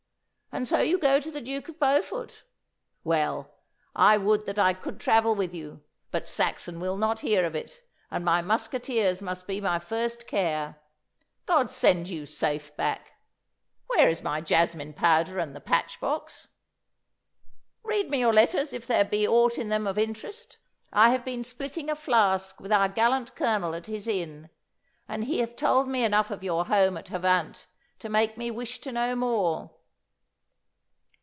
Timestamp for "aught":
19.25-19.57